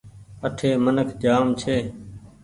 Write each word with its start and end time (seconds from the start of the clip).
اٺي 0.47 0.69
منک 0.83 1.09
جآم 1.21 1.45
ڇي۔ 1.59 1.77